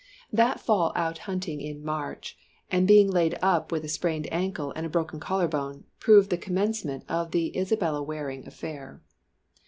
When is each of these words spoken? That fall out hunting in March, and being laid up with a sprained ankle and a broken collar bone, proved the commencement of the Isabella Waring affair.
That 0.33 0.59
fall 0.59 0.93
out 0.95 1.19
hunting 1.29 1.61
in 1.61 1.85
March, 1.85 2.35
and 2.71 2.87
being 2.87 3.07
laid 3.11 3.37
up 3.39 3.71
with 3.71 3.85
a 3.85 3.87
sprained 3.87 4.27
ankle 4.33 4.73
and 4.75 4.83
a 4.83 4.89
broken 4.89 5.19
collar 5.19 5.47
bone, 5.47 5.83
proved 5.99 6.31
the 6.31 6.39
commencement 6.39 7.03
of 7.07 7.29
the 7.29 7.55
Isabella 7.55 8.01
Waring 8.01 8.47
affair. 8.47 9.03